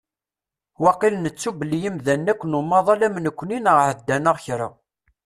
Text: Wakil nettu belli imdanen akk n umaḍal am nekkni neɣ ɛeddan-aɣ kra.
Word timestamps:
Wakil 0.85 1.13
nettu 1.23 1.49
belli 1.59 1.79
imdanen 1.89 2.31
akk 2.31 2.41
n 2.45 2.57
umaḍal 2.59 3.01
am 3.07 3.15
nekkni 3.25 3.57
neɣ 3.59 3.77
ɛeddan-aɣ 3.89 4.37
kra. 4.45 4.67